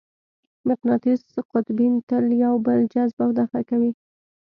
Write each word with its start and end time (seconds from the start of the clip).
مقناطیسي 0.67 1.39
قطبین 1.51 1.93
تل 2.09 2.25
یو 2.43 2.53
بل 2.65 2.79
جذب 2.93 3.17
او 3.25 3.29
دفع 3.39 3.61
کوي. 3.69 3.91